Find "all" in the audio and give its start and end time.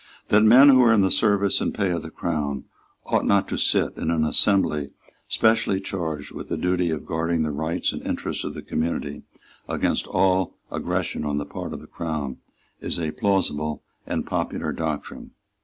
10.07-10.55